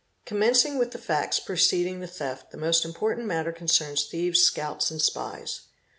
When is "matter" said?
3.27-3.51